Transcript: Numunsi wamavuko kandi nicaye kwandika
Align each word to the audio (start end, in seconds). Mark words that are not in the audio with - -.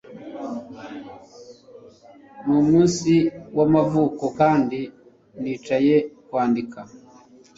Numunsi 2.45 3.15
wamavuko 3.57 4.25
kandi 4.39 4.79
nicaye 5.41 5.95
kwandika 6.27 6.79